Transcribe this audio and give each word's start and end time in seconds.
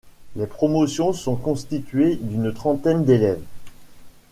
Les 0.35 0.47
promotions 0.47 1.13
sont 1.13 1.35
constituées 1.35 2.15
d'une 2.15 2.51
trentaine 2.51 3.05
d'élèves. 3.05 3.43